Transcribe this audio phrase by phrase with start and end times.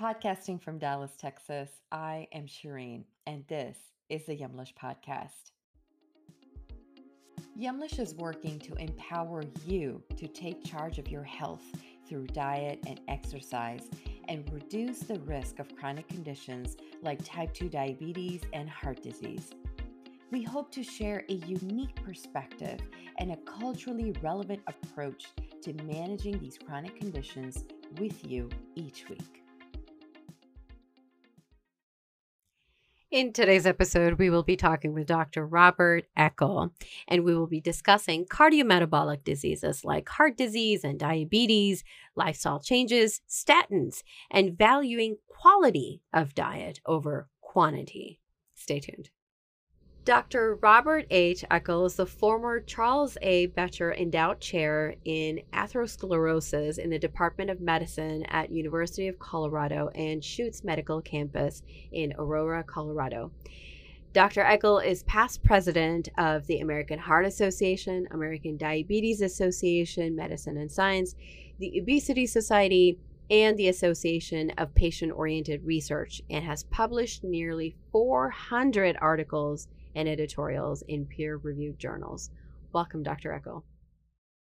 [0.00, 3.76] Podcasting from Dallas, Texas, I am Shireen, and this
[4.08, 5.50] is the Yumlish Podcast.
[7.60, 11.60] Yumlish is working to empower you to take charge of your health
[12.08, 13.90] through diet and exercise
[14.26, 19.50] and reduce the risk of chronic conditions like type 2 diabetes and heart disease.
[20.30, 22.80] We hope to share a unique perspective
[23.18, 25.26] and a culturally relevant approach
[25.60, 27.64] to managing these chronic conditions
[27.98, 29.40] with you each week.
[33.10, 35.44] In today's episode, we will be talking with Dr.
[35.44, 36.70] Robert Eckel,
[37.08, 41.82] and we will be discussing cardiometabolic diseases like heart disease and diabetes,
[42.14, 48.20] lifestyle changes, statins, and valuing quality of diet over quantity.
[48.54, 49.10] Stay tuned.
[50.06, 50.54] Dr.
[50.62, 51.44] Robert H.
[51.50, 53.48] Eckel is the former Charles A.
[53.48, 60.64] Boettcher Endowed Chair in Atherosclerosis in the Department of Medicine at University of Colorado Anschutz
[60.64, 63.30] Medical Campus in Aurora, Colorado.
[64.14, 64.42] Dr.
[64.42, 71.14] Eckel is past president of the American Heart Association, American Diabetes Association, Medicine and Science,
[71.58, 72.98] the Obesity Society,
[73.28, 80.82] and the Association of Patient Oriented Research, and has published nearly 400 articles and editorials
[80.88, 82.30] in peer reviewed journals.
[82.72, 83.30] Welcome, Dr.
[83.30, 83.62] Eckel.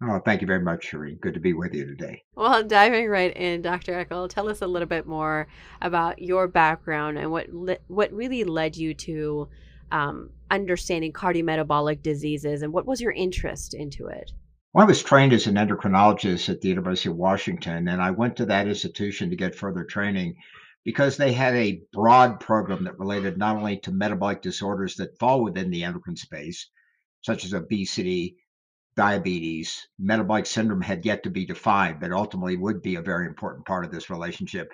[0.03, 1.21] Oh, thank you very much, Sheree.
[1.21, 2.23] Good to be with you today.
[2.35, 3.93] Well, diving right in, Dr.
[3.93, 5.47] Eckel, tell us a little bit more
[5.81, 9.49] about your background and what li- what really led you to
[9.93, 14.33] um, understanding cardiometabolic diseases, and what was your interest into it?
[14.73, 18.37] Well, I was trained as an endocrinologist at the University of Washington, and I went
[18.37, 20.35] to that institution to get further training
[20.85, 25.43] because they had a broad program that related not only to metabolic disorders that fall
[25.43, 26.69] within the endocrine space,
[27.23, 28.37] such as obesity,
[28.97, 33.67] diabetes, metabolic syndrome had yet to be defined, but ultimately would be a very important
[33.67, 34.71] part of this relationship,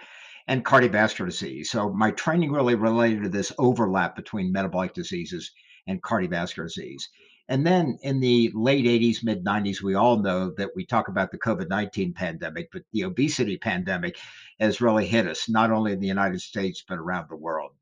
[0.48, 1.70] and cardiovascular disease.
[1.70, 5.52] So my training really related to this overlap between metabolic diseases
[5.86, 7.08] and cardiovascular disease.
[7.50, 11.32] And then in the late 80s, mid 90s, we all know that we talk about
[11.32, 14.16] the COVID 19 pandemic, but the obesity pandemic
[14.60, 17.72] has really hit us, not only in the United States, but around the world.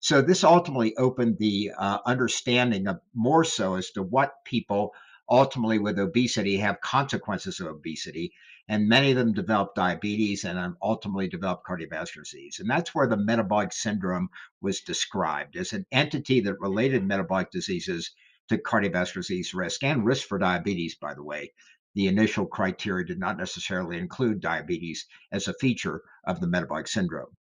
[0.00, 4.92] So this ultimately opened the uh, understanding of more so as to what people
[5.30, 8.32] ultimately with obesity have consequences of obesity.
[8.66, 12.58] And many of them develop diabetes and ultimately develop cardiovascular disease.
[12.58, 18.10] And that's where the metabolic syndrome was described as an entity that related metabolic diseases
[18.52, 21.52] to cardiovascular disease risk and risk for diabetes, by the way.
[21.94, 27.34] The initial criteria did not necessarily include diabetes as a feature of the metabolic syndrome.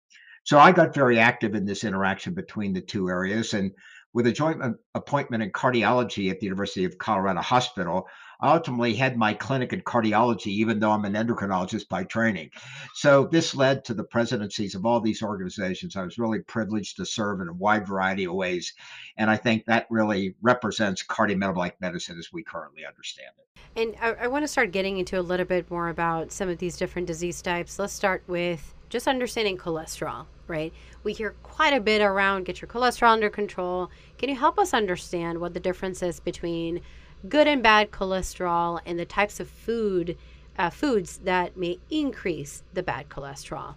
[0.44, 3.54] So I got very active in this interaction between the two areas.
[3.54, 3.72] And
[4.12, 8.08] with a joint um, appointment in cardiology at the University of Colorado Hospital,
[8.40, 12.50] I ultimately had my clinic in cardiology, even though I'm an endocrinologist by training.
[12.94, 15.94] So this led to the presidencies of all these organizations.
[15.94, 18.72] I was really privileged to serve in a wide variety of ways.
[19.18, 23.60] And I think that really represents cardiometabolic medicine as we currently understand it.
[23.76, 26.58] And I, I want to start getting into a little bit more about some of
[26.58, 27.78] these different disease types.
[27.78, 30.72] Let's start with just understanding cholesterol, right?
[31.04, 33.90] We hear quite a bit around get your cholesterol under control.
[34.18, 36.82] Can you help us understand what the difference is between
[37.28, 40.18] good and bad cholesterol and the types of food
[40.58, 43.76] uh, foods that may increase the bad cholesterol?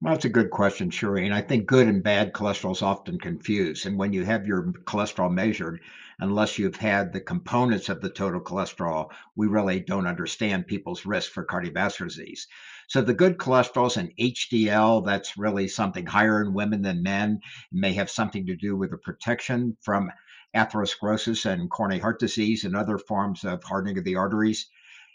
[0.00, 1.24] Well, that's a good question, Sheree.
[1.24, 3.86] And I think good and bad cholesterol is often confused.
[3.86, 5.80] And when you have your cholesterol measured,
[6.20, 11.32] unless you've had the components of the total cholesterol, we really don't understand people's risk
[11.32, 12.46] for cardiovascular disease.
[12.88, 15.04] So the good cholesterol is an HDL.
[15.04, 17.40] That's really something higher in women than men.
[17.72, 20.10] It may have something to do with the protection from
[20.54, 24.68] atherosclerosis and coronary heart disease and other forms of hardening of the arteries.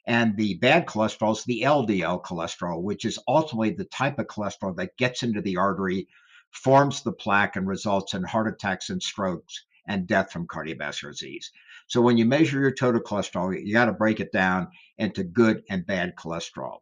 [0.05, 4.75] And the bad cholesterol is the LDL cholesterol, which is ultimately the type of cholesterol
[4.77, 6.07] that gets into the artery,
[6.51, 11.51] forms the plaque, and results in heart attacks and strokes and death from cardiovascular disease.
[11.87, 15.63] So when you measure your total cholesterol, you got to break it down into good
[15.69, 16.77] and bad cholesterol.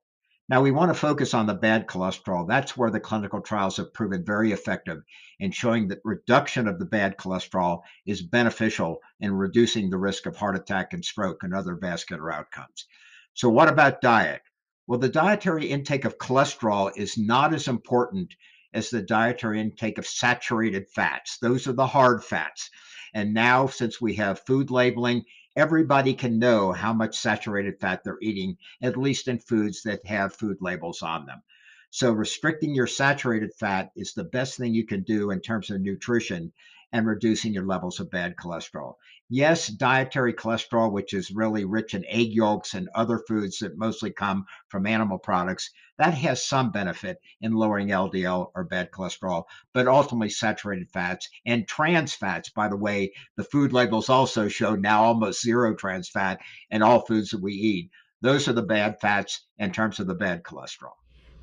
[0.50, 2.47] Now, we want to focus on the bad cholesterol.
[2.47, 5.02] That's where the clinical trials have proven very effective
[5.40, 10.37] in showing that reduction of the bad cholesterol is beneficial in reducing the risk of
[10.37, 12.87] heart attack and stroke and other vascular outcomes.
[13.34, 14.41] So, what about diet?
[14.87, 18.34] Well, the dietary intake of cholesterol is not as important
[18.73, 21.40] as the dietary intake of saturated fats.
[21.40, 22.70] Those are the hard fats.
[23.17, 25.25] And now, since we have food labeling,
[25.55, 30.35] everybody can know how much saturated fat they're eating, at least in foods that have
[30.35, 31.41] food labels on them.
[31.90, 35.81] So, restricting your saturated fat is the best thing you can do in terms of
[35.81, 36.53] nutrition
[36.91, 38.97] and reducing your levels of bad cholesterol.
[39.29, 44.09] Yes, dietary cholesterol, which is really rich in egg yolks and other foods that mostly
[44.09, 49.44] come from animal products, that has some benefit in lowering LDL or bad cholesterol,
[49.74, 52.50] but ultimately saturated fats and trans fats.
[52.50, 56.40] By the way, the food labels also show now almost zero trans fat
[56.70, 57.90] in all foods that we eat.
[58.22, 60.94] Those are the bad fats in terms of the bad cholesterol.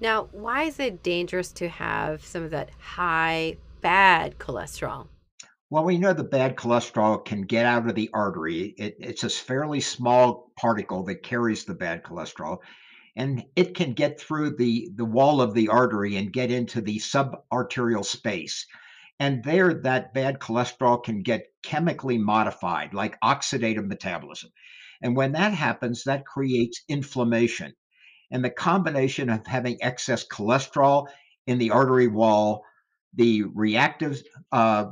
[0.01, 5.09] Now, why is it dangerous to have some of that high bad cholesterol?
[5.75, 8.77] Well, we know the bad cholesterol can get out of the artery.
[8.79, 12.59] It, it's a fairly small particle that carries the bad cholesterol,
[13.17, 17.01] and it can get through the, the wall of the artery and get into the
[17.01, 18.69] subarterial space.
[19.19, 24.51] And there, that bad cholesterol can get chemically modified, like oxidative metabolism.
[25.03, 27.75] And when that happens, that creates inflammation.
[28.31, 31.09] And the combination of having excess cholesterol
[31.49, 32.63] in the artery wall,
[33.17, 34.23] the reactive
[34.53, 34.85] uh,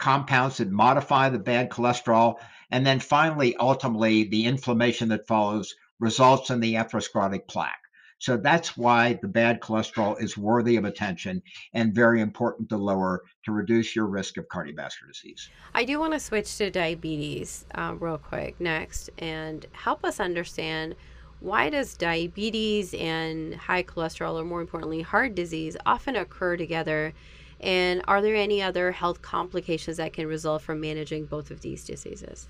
[0.00, 2.36] compounds that modify the bad cholesterol.
[2.72, 7.76] And then finally, ultimately, the inflammation that follows results in the atherosclerotic plaque.
[8.18, 11.42] So that's why the bad cholesterol is worthy of attention
[11.72, 15.48] and very important to lower to reduce your risk of cardiovascular disease.
[15.74, 20.96] I do want to switch to diabetes uh, real quick next and help us understand
[21.40, 27.14] why does diabetes and high cholesterol, or more importantly, heart disease, often occur together
[27.60, 31.84] and are there any other health complications that can result from managing both of these
[31.84, 32.48] diseases?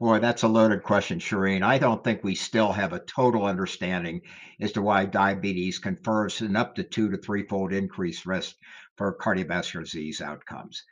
[0.00, 1.62] Boy, that's a loaded question, Shireen.
[1.62, 4.22] I don't think we still have a total understanding
[4.60, 8.54] as to why diabetes confers an up to two to threefold increased risk
[8.96, 10.84] for cardiovascular disease outcomes.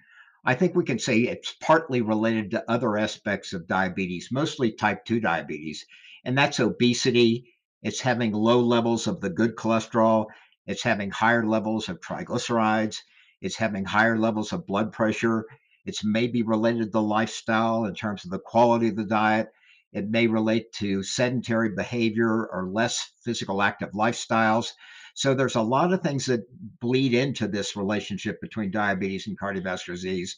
[0.44, 5.04] I think we can say it's partly related to other aspects of diabetes, mostly type
[5.04, 5.86] 2 diabetes,
[6.24, 7.52] and that's obesity.
[7.82, 10.26] It's having low levels of the good cholesterol,
[10.66, 12.98] it's having higher levels of triglycerides,
[13.40, 15.46] it's having higher levels of blood pressure.
[15.84, 19.52] It's maybe related to lifestyle in terms of the quality of the diet.
[19.92, 24.72] It may relate to sedentary behavior or less physical active lifestyles.
[25.14, 26.46] So there's a lot of things that
[26.80, 30.36] bleed into this relationship between diabetes and cardiovascular disease.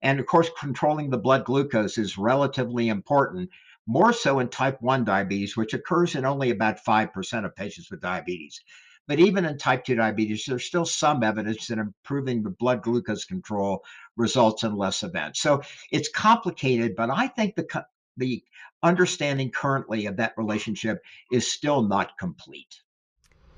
[0.00, 3.50] And of course, controlling the blood glucose is relatively important,
[3.86, 8.00] more so in type 1 diabetes, which occurs in only about 5% of patients with
[8.00, 8.62] diabetes.
[9.06, 13.24] But even in type 2 diabetes, there's still some evidence that improving the blood glucose
[13.24, 13.84] control
[14.16, 15.40] results in less events.
[15.40, 17.84] So it's complicated, but I think the,
[18.16, 18.42] the
[18.82, 22.80] understanding currently of that relationship is still not complete.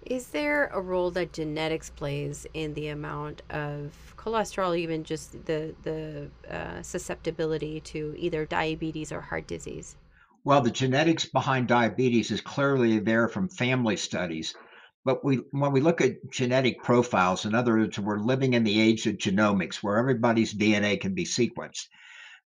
[0.06, 5.74] Is there a role that genetics plays in the amount of cholesterol, even just the
[5.82, 9.96] the uh, susceptibility to either diabetes or heart disease?
[10.44, 14.54] Well, the genetics behind diabetes is clearly there from family studies.
[15.06, 18.80] But we, when we look at genetic profiles, in other words, we're living in the
[18.80, 21.86] age of genomics where everybody's DNA can be sequenced.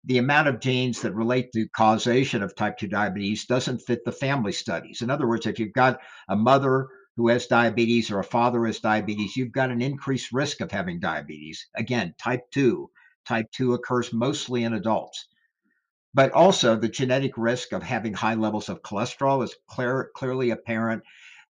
[0.05, 4.13] The amount of genes that relate to causation of type 2 diabetes doesn't fit the
[4.13, 5.01] family studies.
[5.01, 8.81] In other words, if you've got a mother who has diabetes or a father has
[8.81, 11.67] diabetes, you've got an increased risk of having diabetes.
[11.77, 12.91] Again, type 2.
[13.25, 15.29] Type 2 occurs mostly in adults.
[16.13, 21.05] But also, the genetic risk of having high levels of cholesterol is clear, clearly apparent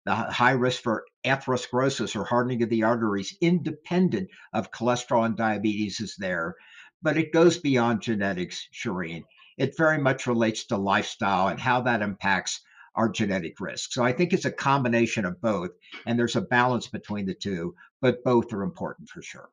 [0.10, 6.00] the high risk for atherosclerosis or hardening of the arteries, independent of cholesterol and diabetes,
[6.00, 6.56] is there.
[7.04, 9.24] But it goes beyond genetics, Shireen.
[9.60, 12.62] It very much relates to lifestyle and how that impacts
[12.96, 13.92] our genetic risk.
[13.92, 15.70] So I think it's a combination of both,
[16.08, 19.52] and there's a balance between the two, but both are important for sure.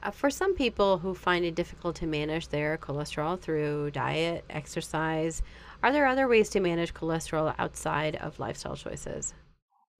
[0.00, 5.42] Uh, for some people who find it difficult to manage their cholesterol through diet, exercise,
[5.84, 9.34] are there other ways to manage cholesterol outside of lifestyle choices?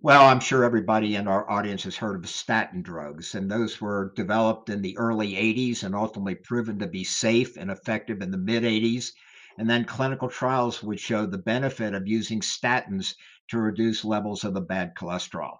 [0.00, 4.14] Well, I'm sure everybody in our audience has heard of statin drugs, and those were
[4.16, 8.38] developed in the early 80s and ultimately proven to be safe and effective in the
[8.38, 9.10] mid 80s.
[9.58, 13.14] And then clinical trials would show the benefit of using statins
[13.48, 15.58] to reduce levels of the bad cholesterol.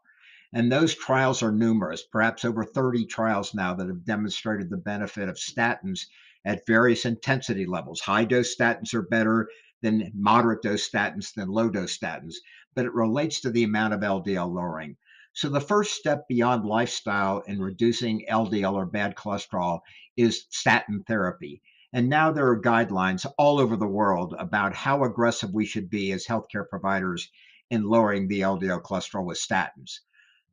[0.55, 5.29] And those trials are numerous, perhaps over 30 trials now that have demonstrated the benefit
[5.29, 6.07] of statins
[6.47, 8.01] at various intensity levels.
[8.01, 9.49] High dose statins are better
[9.85, 12.37] than moderate dose statins than low dose statins,
[12.75, 14.97] but it relates to the amount of LDL lowering.
[15.35, 19.81] So the first step beyond lifestyle in reducing LDL or bad cholesterol
[20.17, 21.61] is statin therapy.
[21.93, 26.13] And now there are guidelines all over the world about how aggressive we should be
[26.13, 27.31] as healthcare providers
[27.69, 29.99] in lowering the LDL cholesterol with statins.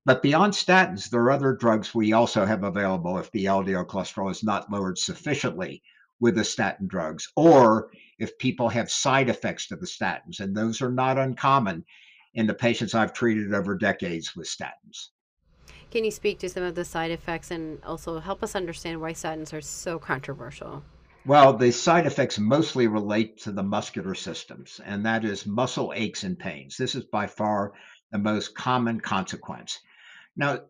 [0.03, 4.29] But beyond statins, there are other drugs we also have available if the LDL cholesterol
[4.29, 5.83] is not lowered sufficiently
[6.21, 10.39] with the statin drugs, or if people have side effects to the statins.
[10.39, 11.83] And those are not uncommon
[12.35, 15.09] in the patients I've treated over decades with statins.
[15.89, 19.11] Can you speak to some of the side effects and also help us understand why
[19.11, 20.83] statins are so controversial?
[21.25, 26.23] Well, the side effects mostly relate to the muscular systems, and that is muscle aches
[26.23, 26.77] and pains.
[26.77, 27.73] This is by far
[28.11, 29.79] the most common consequence.
[30.35, 30.61] Now,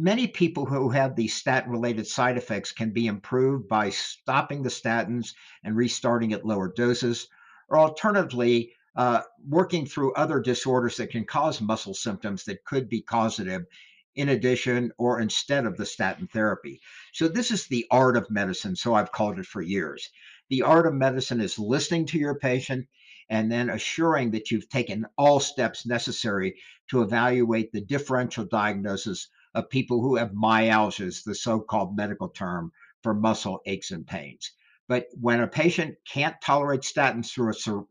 [0.00, 4.70] many people who have these statin related side effects can be improved by stopping the
[4.70, 7.28] statins and restarting at lower doses,
[7.68, 13.02] or alternatively, uh, working through other disorders that can cause muscle symptoms that could be
[13.02, 13.66] causative
[14.16, 16.80] in addition or instead of the statin therapy.
[17.12, 18.76] So, this is the art of medicine.
[18.76, 20.08] So, I've called it for years.
[20.48, 22.88] The art of medicine is listening to your patient
[23.28, 26.56] and then assuring that you've taken all steps necessary
[26.88, 32.72] to evaluate the differential diagnosis of people who have myalgias, the so called medical term
[33.02, 34.52] for muscle aches and pains.
[34.88, 37.84] But when a patient can't tolerate statins through a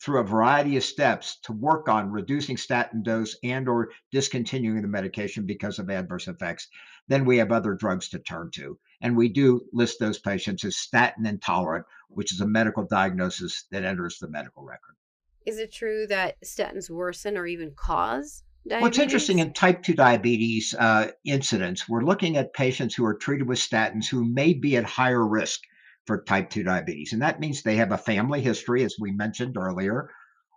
[0.00, 4.88] through a variety of steps to work on reducing statin dose and or discontinuing the
[4.88, 6.68] medication because of adverse effects
[7.08, 10.76] then we have other drugs to turn to and we do list those patients as
[10.76, 14.94] statin intolerant which is a medical diagnosis that enters the medical record
[15.46, 18.82] is it true that statins worsen or even cause diabetes?
[18.82, 23.48] What's interesting in type 2 diabetes uh, incidents, we're looking at patients who are treated
[23.48, 25.60] with statins who may be at higher risk
[26.06, 27.12] for type 2 diabetes.
[27.12, 30.10] And that means they have a family history, as we mentioned earlier,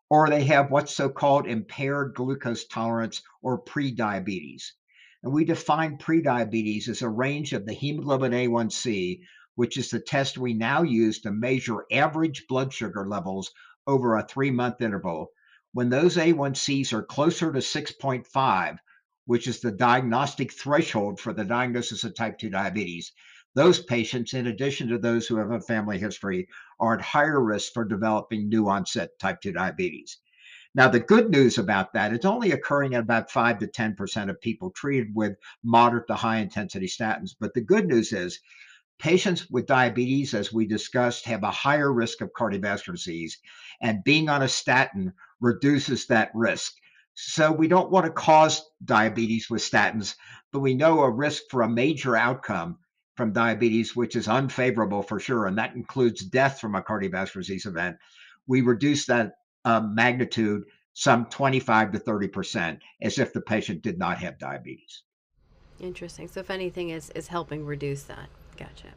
[0.10, 4.72] or they have what's so called impaired glucose tolerance or prediabetes.
[5.24, 9.22] And we define prediabetes as a range of the hemoglobin A1C,
[9.56, 13.52] which is the test we now use to measure average blood sugar levels
[13.86, 15.32] over a three month interval.
[15.72, 18.78] When those A1Cs are closer to 6.5,
[19.26, 23.12] which is the diagnostic threshold for the diagnosis of type 2 diabetes,
[23.56, 26.48] those patients, in addition to those who have a family history,
[26.80, 30.18] are at higher risk for developing new onset type 2 diabetes.
[30.76, 34.42] Now, the good news about that, it's only occurring in about 5 to 10% of
[34.42, 37.32] people treated with moderate to high intensity statins.
[37.40, 38.40] But the good news is
[39.00, 43.40] patients with diabetes, as we discussed, have a higher risk of cardiovascular disease,
[43.82, 46.74] and being on a statin reduces that risk.
[47.14, 50.16] So we don't want to cause diabetes with statins,
[50.52, 52.78] but we know a risk for a major outcome
[53.16, 57.66] from diabetes, which is unfavorable for sure, and that includes death from a cardiovascular disease
[57.66, 57.98] event,
[58.48, 59.34] we reduce that
[59.66, 60.64] uh, magnitude
[60.94, 65.04] some 25 to 30 percent, as if the patient did not have diabetes.
[65.80, 66.28] Interesting.
[66.28, 68.30] So, if anything, is is helping reduce that.
[68.60, 68.94] Gotcha.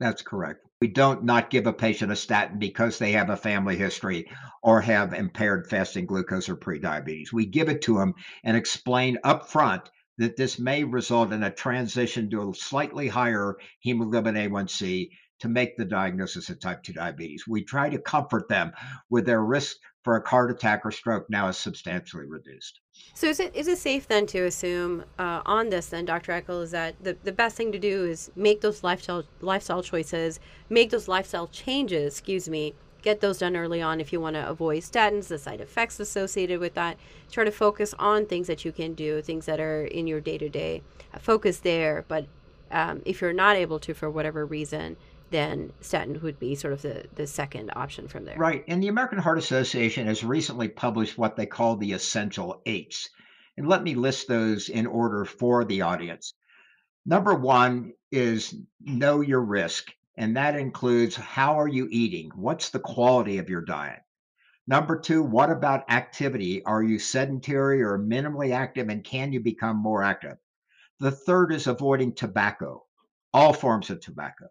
[0.00, 0.66] That's correct.
[0.80, 4.26] We don't not give a patient a statin because they have a family history
[4.62, 7.32] or have impaired fasting glucose or prediabetes.
[7.32, 9.86] We give it to them and explain upfront
[10.18, 15.10] that this may result in a transition to a slightly higher hemoglobin A1C
[15.40, 17.44] to make the diagnosis of type 2 diabetes.
[17.46, 18.72] We try to comfort them
[19.10, 22.80] with their risk for a heart attack or stroke now is substantially reduced.
[23.14, 26.32] So is it is it safe then to assume uh, on this then, Dr.
[26.32, 30.40] Eckel, is that the, the best thing to do is make those lifestyle lifestyle choices,
[30.68, 34.48] make those lifestyle changes, excuse me, get those done early on if you want to
[34.48, 36.96] avoid statins, the side effects associated with that.
[37.30, 40.38] Try to focus on things that you can do, things that are in your day
[40.38, 40.82] to day.
[41.18, 42.04] Focus there.
[42.08, 42.26] But
[42.70, 44.96] um, if you're not able to, for whatever reason,
[45.32, 48.36] then statin would be sort of the, the second option from there.
[48.36, 48.64] Right.
[48.68, 53.08] And the American Heart Association has recently published what they call the essential eights.
[53.56, 56.34] And let me list those in order for the audience.
[57.04, 59.92] Number one is know your risk.
[60.16, 62.30] And that includes how are you eating?
[62.34, 64.00] What's the quality of your diet?
[64.66, 66.64] Number two, what about activity?
[66.64, 70.36] Are you sedentary or minimally active and can you become more active?
[71.00, 72.84] The third is avoiding tobacco,
[73.32, 74.46] all forms of tobacco.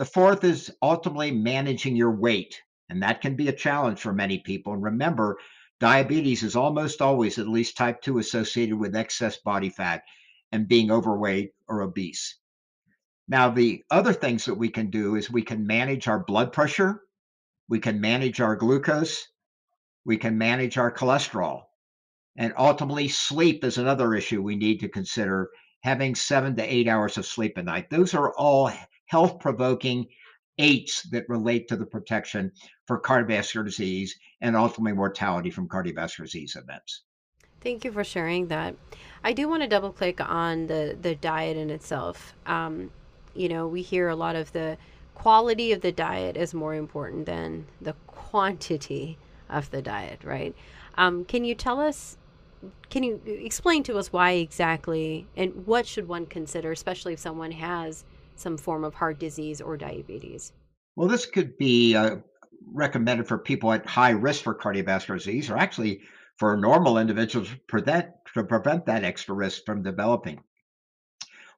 [0.00, 4.38] The fourth is ultimately managing your weight, and that can be a challenge for many
[4.38, 4.72] people.
[4.72, 5.38] And remember,
[5.78, 10.02] diabetes is almost always at least type 2 associated with excess body fat
[10.52, 12.38] and being overweight or obese.
[13.28, 17.02] Now, the other things that we can do is we can manage our blood pressure,
[17.68, 19.28] we can manage our glucose,
[20.06, 21.64] we can manage our cholesterol.
[22.38, 25.50] And ultimately, sleep is another issue we need to consider
[25.82, 27.90] having seven to eight hours of sleep a night.
[27.90, 28.72] Those are all
[29.10, 30.06] health provoking
[30.58, 32.52] eights that relate to the protection
[32.86, 37.02] for cardiovascular disease and ultimately mortality from cardiovascular disease events.
[37.60, 38.76] Thank you for sharing that.
[39.24, 42.34] I do want to double click on the, the diet in itself.
[42.46, 42.90] Um,
[43.34, 44.78] you know, we hear a lot of the
[45.14, 50.54] quality of the diet is more important than the quantity of the diet, right?
[50.96, 52.16] Um, can you tell us,
[52.90, 57.50] can you explain to us why exactly and what should one consider, especially if someone
[57.52, 58.04] has
[58.40, 60.52] some form of heart disease or diabetes?
[60.96, 62.16] Well, this could be uh,
[62.72, 66.02] recommended for people at high risk for cardiovascular disease or actually
[66.36, 70.42] for normal individuals to prevent, to prevent that extra risk from developing.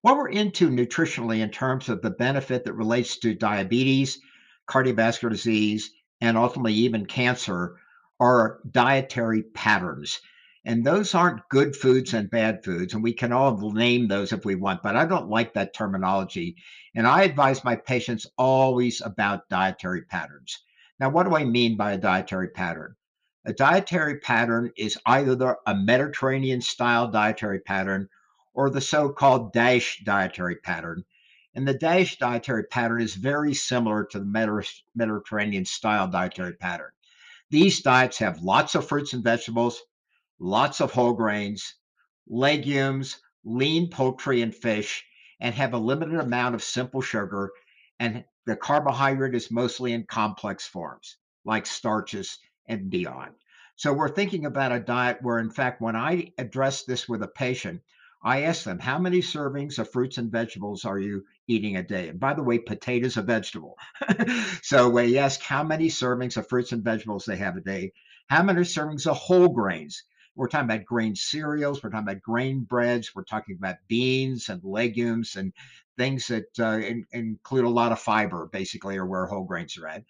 [0.02, 4.20] What we're into nutritionally in terms of the benefit that relates to diabetes,
[4.68, 7.76] cardiovascular disease, and ultimately even cancer
[8.18, 10.20] are dietary patterns.
[10.64, 12.95] And those aren't good foods and bad foods.
[12.95, 16.57] And we can all name those if we want, but I don't like that terminology.
[16.95, 20.59] And I advise my patients always about dietary patterns.
[21.00, 22.95] Now, what do I mean by a dietary pattern?
[23.45, 28.09] A dietary pattern is either a Mediterranean style dietary pattern
[28.54, 31.04] or the so called DASH dietary pattern.
[31.54, 34.64] And the DASH dietary pattern is very similar to the
[34.95, 36.92] Mediterranean style dietary pattern.
[37.50, 39.83] These diets have lots of fruits and vegetables,
[40.42, 41.76] lots of whole grains,
[42.28, 45.04] legumes, lean poultry and fish,
[45.40, 47.50] and have a limited amount of simple sugar.
[48.00, 53.32] And the carbohydrate is mostly in complex forms, like starches and beyond.
[53.76, 57.28] So we're thinking about a diet where, in fact, when I address this with a
[57.28, 57.80] patient,
[58.25, 62.08] I ask them, how many servings of fruits and vegetables are you eating a day?
[62.08, 63.76] And by the way, potatoes a vegetable.
[64.62, 67.92] so we ask how many servings of fruits and vegetables they have a day,
[68.28, 70.04] how many servings of whole grains.
[70.34, 74.62] We're talking about grain cereals, we're talking about grain breads, we're talking about beans and
[74.64, 75.52] legumes and
[75.96, 79.88] things that uh, in, include a lot of fiber, basically, or where whole grains are
[79.88, 80.04] at.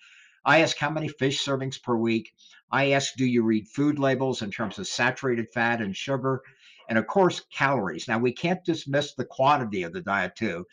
[0.45, 2.33] I ask how many fish servings per week.
[2.71, 6.43] I ask, do you read food labels in terms of saturated fat and sugar?
[6.89, 8.09] and of course, calories.
[8.09, 10.67] Now, we can't dismiss the quantity of the diet too.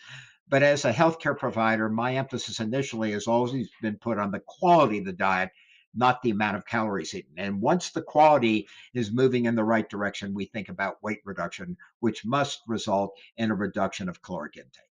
[0.50, 4.98] But as a healthcare provider, my emphasis initially has always been put on the quality
[4.98, 5.52] of the diet,
[5.96, 7.34] not the amount of calories eaten.
[7.38, 11.78] And once the quality is moving in the right direction, we think about weight reduction,
[12.00, 14.90] which must result in a reduction of caloric intake.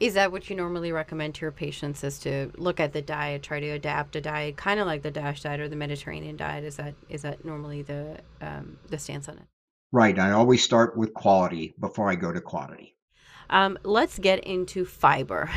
[0.00, 2.02] Is that what you normally recommend to your patients?
[2.02, 5.12] Is to look at the diet, try to adapt a diet, kind of like the
[5.12, 6.64] DASH diet or the Mediterranean diet?
[6.64, 9.44] Is that is that normally the um, the stance on it?
[9.92, 10.18] Right.
[10.18, 12.96] I always start with quality before I go to quantity.
[13.50, 15.50] Um, let's get into fiber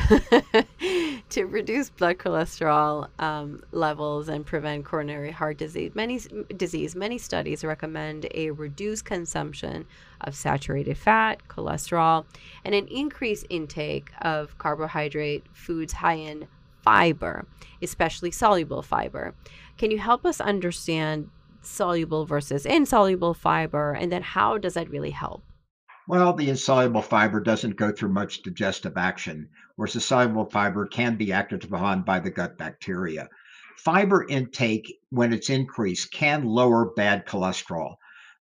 [1.30, 5.92] to reduce blood cholesterol um, levels and prevent coronary heart disease.
[5.94, 6.20] Many
[6.56, 6.94] disease.
[6.94, 9.86] Many studies recommend a reduced consumption
[10.20, 12.24] of saturated fat, cholesterol,
[12.64, 16.48] and an increased intake of carbohydrate foods high in
[16.82, 17.46] fiber,
[17.82, 19.34] especially soluble fiber.
[19.76, 21.30] Can you help us understand
[21.62, 23.92] soluble versus insoluble fiber?
[23.92, 25.42] And then how does that really help?
[26.08, 31.16] Well, the insoluble fiber doesn't go through much digestive action, whereas the soluble fiber can
[31.16, 33.28] be acted upon by the gut bacteria.
[33.78, 37.96] Fiber intake, when it's increased, can lower bad cholesterol.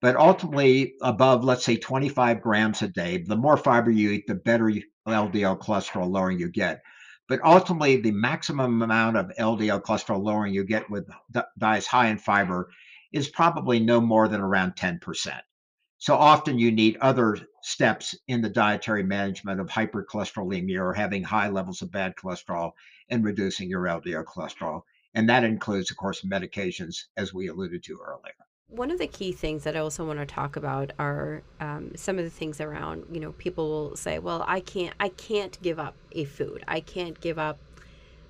[0.02, 4.36] But ultimately, above, let's say, 25 grams a day, the more fiber you eat, the
[4.36, 4.72] better
[5.06, 6.82] LDL cholesterol lowering you get.
[7.28, 11.10] But ultimately, the maximum amount of LDL cholesterol lowering you get with
[11.58, 12.72] diets high in fiber
[13.12, 15.42] is probably no more than around 10%.
[16.02, 21.48] So often you need other steps in the dietary management of hypercholesterolemia or having high
[21.48, 22.72] levels of bad cholesterol
[23.10, 24.82] and reducing your LDL cholesterol.
[25.14, 28.34] And that includes, of course, medications, as we alluded to earlier.
[28.70, 32.18] One of the key things that I also want to talk about are um, some
[32.18, 33.06] of the things around.
[33.12, 36.64] You know, people will say, "Well, I can't, I can't give up a food.
[36.68, 37.60] I can't give up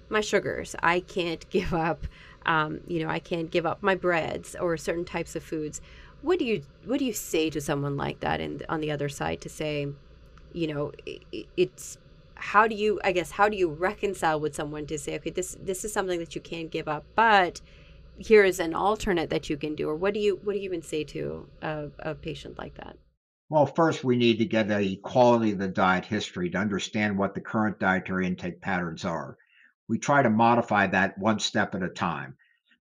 [0.10, 0.76] my sugars.
[0.84, 2.06] I can't give up
[2.46, 5.82] um, you know, I can't give up my breads or certain types of foods.
[6.22, 8.40] What do you what do you say to someone like that?
[8.40, 9.88] And on the other side, to say,
[10.54, 11.98] you know, it, it's
[12.36, 15.58] how do you I guess how do you reconcile with someone to say, okay, this
[15.62, 17.62] this is something that you can't give up, but
[18.18, 20.66] here is an alternate that you can do, or what do you what do you
[20.66, 22.98] even say to a, a patient like that?
[23.50, 27.34] Well, first, we need to get a quality of the diet history to understand what
[27.34, 29.38] the current dietary intake patterns are
[29.92, 32.38] we try to modify that one step at a time.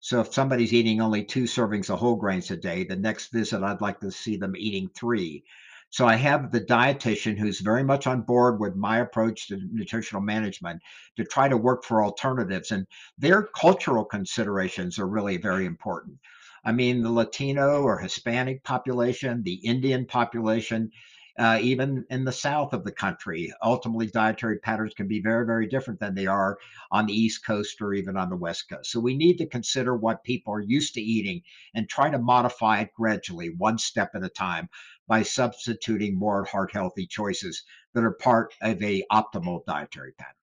[0.08, 3.62] So if somebody's eating only two servings of whole grains a day, the next visit
[3.62, 5.44] I'd like to see them eating three.
[5.90, 10.22] So I have the dietitian who's very much on board with my approach to nutritional
[10.22, 10.82] management
[11.18, 12.72] to try to work for alternatives.
[12.72, 16.20] And their cultural considerations are really very important.
[16.64, 20.90] I mean, the Latino or Hispanic population, the Indian population,
[21.38, 23.54] uh, even in the south of the country.
[23.62, 26.58] Ultimately, dietary patterns can be very, very different than they are
[26.92, 28.92] on the East Coast or even on the West Coast.
[28.92, 31.42] So we need to consider what people are used to eating
[31.76, 34.70] and try to modify it gradually, one step at a time,
[35.08, 40.37] by substituting more heart healthy choices that are part of a optimal dietary pattern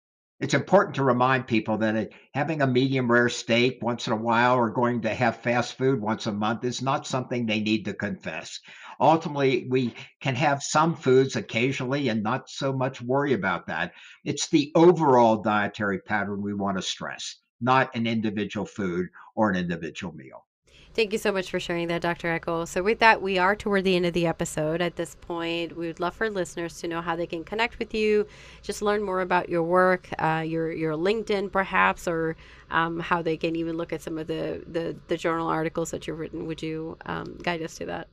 [0.42, 4.18] it's important to remind people that uh, having a medium rare steak once in a
[4.18, 7.86] while or going to have fast food once a month is not something they need
[7.86, 8.60] to confess.
[9.00, 13.94] Ultimately, we can have some foods occasionally and not so much worry about that.
[14.26, 19.58] It's the overall dietary pattern we want to stress, not an individual food or an
[19.58, 20.46] individual meal.
[20.94, 22.28] Thank you so much for sharing that, Dr.
[22.38, 22.68] Eckel.
[22.68, 24.82] So, with that, we are toward the end of the episode.
[24.82, 27.94] At this point, we would love for listeners to know how they can connect with
[27.94, 28.28] you,
[28.62, 32.36] just learn more about your work, uh, your your LinkedIn, perhaps, or
[32.72, 36.08] um, how they can even look at some of the, the, the journal articles that
[36.08, 36.46] you've written.
[36.46, 38.10] Would you um, guide us to that?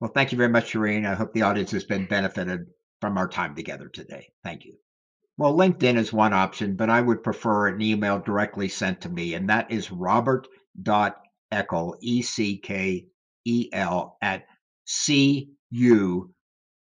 [0.00, 1.06] Well, thank you very much, Shireen.
[1.06, 2.66] I hope the audience has been benefited
[3.02, 4.28] from our time together today.
[4.42, 4.76] Thank you.
[5.36, 9.34] Well, LinkedIn is one option, but I would prefer an email directly sent to me,
[9.34, 9.90] and that is
[11.54, 13.06] robert.eckel, E C K
[13.44, 14.46] E L, at
[14.86, 16.30] CU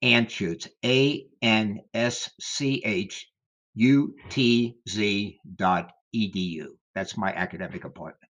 [0.02, 3.28] Anschutz, A N S C H
[3.74, 6.66] U T Z dot edu.
[6.94, 8.30] That's my academic appointment.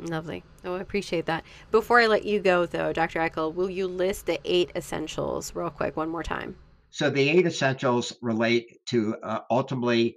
[0.00, 0.44] Lovely.
[0.64, 1.44] Oh, I appreciate that.
[1.72, 3.18] Before I let you go, though, Dr.
[3.18, 6.56] Eckel, will you list the eight essentials real quick one more time?
[6.90, 10.16] So the eight essentials relate to uh, ultimately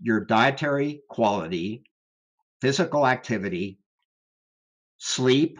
[0.00, 1.84] your dietary quality,
[2.62, 3.79] physical activity,
[5.00, 5.58] sleep,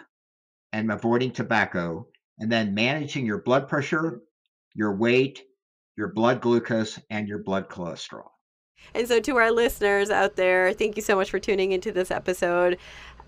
[0.73, 2.07] and avoiding tobacco,
[2.39, 4.21] and then managing your blood pressure,
[4.75, 5.43] your weight,
[5.97, 8.29] your blood glucose, and your blood cholesterol.
[8.95, 12.11] And so, to our listeners out there, thank you so much for tuning into this
[12.11, 12.79] episode.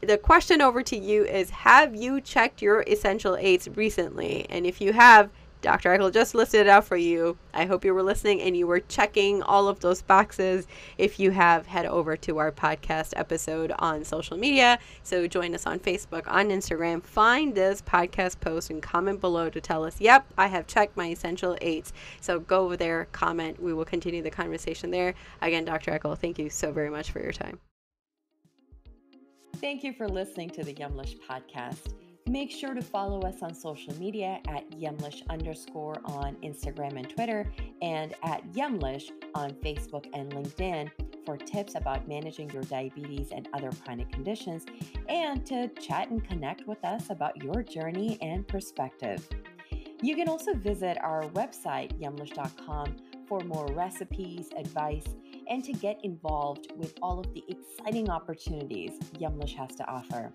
[0.00, 4.46] The question over to you is Have you checked your essential eights recently?
[4.48, 5.30] And if you have,
[5.62, 5.96] Dr.
[5.96, 7.38] Eckel just listed it out for you.
[7.54, 10.66] I hope you were listening and you were checking all of those boxes.
[10.98, 14.80] If you have, head over to our podcast episode on social media.
[15.04, 17.02] So join us on Facebook, on Instagram.
[17.02, 21.06] Find this podcast post and comment below to tell us, yep, I have checked my
[21.10, 21.92] essential eights.
[22.20, 23.62] So go over there, comment.
[23.62, 25.14] We will continue the conversation there.
[25.40, 25.92] Again, Dr.
[25.92, 27.60] Eckel, thank you so very much for your time.
[29.56, 32.01] Thank you for listening to the Yumlish podcast.
[32.28, 37.50] Make sure to follow us on social media at Yumlish underscore on Instagram and Twitter,
[37.82, 40.90] and at Yumlish on Facebook and LinkedIn
[41.26, 44.66] for tips about managing your diabetes and other chronic conditions,
[45.08, 49.28] and to chat and connect with us about your journey and perspective.
[50.00, 52.96] You can also visit our website, yumlish.com,
[53.28, 55.06] for more recipes, advice,
[55.48, 60.32] and to get involved with all of the exciting opportunities Yumlish has to offer.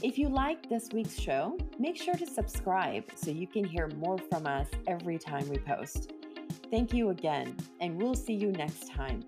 [0.00, 4.16] If you like this week's show, make sure to subscribe so you can hear more
[4.16, 6.12] from us every time we post.
[6.70, 9.24] Thank you again, and we'll see you next time.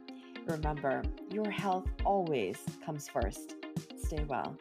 [0.47, 2.57] Remember, your health always
[2.87, 3.57] comes first.
[3.97, 4.57] Stay well.